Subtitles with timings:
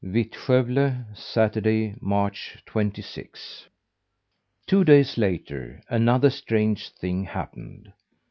[0.03, 3.67] VITTSKÖVLE Saturday, March twenty sixth.
[4.65, 7.93] Two days later, another strange thing happened.